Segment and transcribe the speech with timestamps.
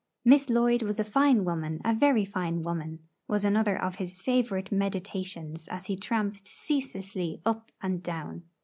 [0.25, 4.71] 'Miss Lloyd was a fine woman, a very fine woman,' was another of his favourite
[4.71, 8.41] meditations as he tramped ceaselessly up and down.